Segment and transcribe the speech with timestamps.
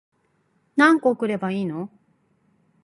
[0.77, 1.87] 何個送ればいいの